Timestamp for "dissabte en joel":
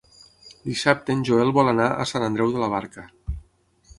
0.69-1.51